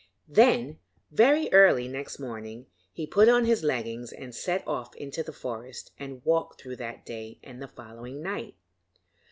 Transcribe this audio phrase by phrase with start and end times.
[0.27, 0.79] Then,
[1.11, 5.91] very early next morning, he put on his leggings and set off into the forest
[5.99, 8.55] and walked through that day and the following night.